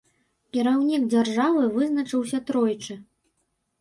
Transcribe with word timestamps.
Кіраўнік 0.55 1.03
дзяржавы 1.13 1.63
вызначыўся 1.75 2.43
тройчы. 2.51 3.01